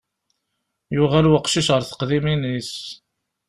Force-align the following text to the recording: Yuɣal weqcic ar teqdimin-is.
Yuɣal 0.95 1.29
weqcic 1.31 1.67
ar 1.75 1.81
teqdimin-is. 1.83 2.73